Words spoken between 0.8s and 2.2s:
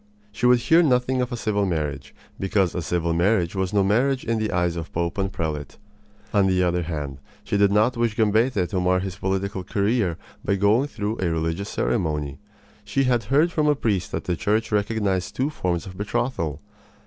nothing of a civil marriage,